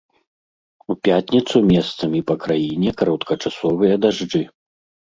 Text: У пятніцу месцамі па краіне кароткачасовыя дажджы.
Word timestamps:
У 0.93 0.95
пятніцу 1.07 1.55
месцамі 1.73 2.19
па 2.33 2.41
краіне 2.47 2.97
кароткачасовыя 3.05 4.03
дажджы. 4.07 4.47